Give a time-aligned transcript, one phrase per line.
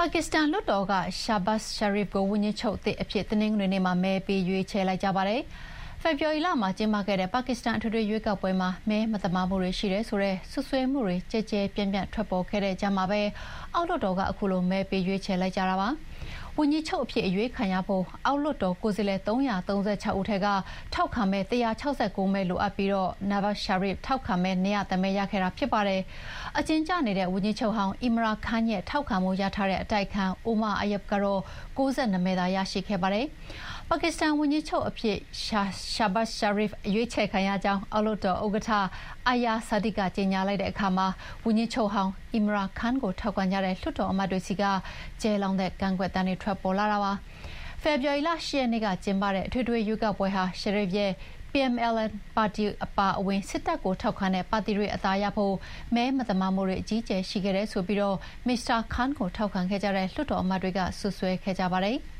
[0.00, 5.40] ပါကစ္စတန်လွှတ်တော်က Shahbaz Sharif ကို ဝန်ကြီးချုပ်သစ်အဖြစ် တနင်္ဂနွေနေ့မှာ မဲပေးရွေးချယ်လိုက်ကြပါတယ်။
[6.02, 13.20] ဖေဖော်ဝါရီလမှာကျင်းပခဲ့တဲ့ ပါကစ္စတန်အထွေထွေရွေးကောက်ပွဲမှာ မဲမသမာမှုတွေရှိတယ်ဆိုတဲ့ စွပ်စွဲမှုတွေ ကျယ်ကျယ်ပြန့်ပြန့် ထွက်ပေါ်ခဲ့တဲ့ကြားမှာပဲ
[13.74, 15.88] အောက်လွှတ်တော်က ခုလို မဲပေးရွေးချယ်လိုက်ကြတာပါ။
[16.60, 19.36] ဝန်ကြီးချုပ်အဖြစ်အရွေးခံရဖို့ အောက်လွှတ်တော်ကိုယ်စားလှယ် ၃၃
[19.68, 20.46] ၆ ဦးထဲက
[20.94, 22.94] ထောက်ခံမဲ ၁၆၉ မဲလိုအပ်ပြီး
[23.30, 26.00] Nawaz Sharif ထောက်ခံမဲ ၂၀၀မဲရခဲ့တာဖြစ်ပါတယ်။
[26.58, 31.40] အကျဉ်းကျနေတဲ့ ဝန်ကြီးချုပ်ဟောင်း Imran Khan ရဲ့ ထောက်ခံမှုရထားတဲ့ အတိုက်အခံ Omar Arif ကတော့
[31.76, 31.80] ၉
[32.12, 33.26] ၂ မဲသာရရှိခဲ့ပါတယ်။
[33.90, 35.18] ပါကစ္စတန်ဝန်ကြီးချုပ်အဖြစ်
[35.94, 38.70] Shahbaz Sharif ရွေးချယ်ခံရကြောင်း အောက်လွှတ်တော်ဥက္ကဋ္ဌ
[39.32, 41.06] Ayar Sadiq က ကြေညာလိုက်တဲ့အခါမှာ
[41.44, 44.62] ဝန်ကြီးချုပ်ဟောင်း Imran Khan ကို ထောက်ခံကြတဲ့ လွှတ်တော်အမတ်တွေဆီက
[45.22, 47.12] ကျယ်လောင်တဲ့ ကန့်ကွက်သံတွေ ထွက်ပေါ်လာတာပါ။
[47.82, 51.12] ဖေဖော်ဝါရီလ ၈ ရက်နေ့က ကျင်းပတဲ့ အထွေထွေရွေးကောက်ပွဲဟာ Sharif ရဲ့
[51.52, 55.54] PMLN ပါတီအပါအဝင် စစ်တပ်ကိုထောက်ခံတဲ့ ပါတီတွေ အသာရဖို့
[55.94, 61.98] မဲမသမာမှုတွေ အကြီးအကျယ်ရှိခဲ့တယ်ဆိုပြီး မစ္စတာ Khan ကို ထောက်ခံခဲ့ကြတဲ့ လွှတ်တော်အမတ်တွေက စွပ်စွဲခဲ့ကြပါတယ်။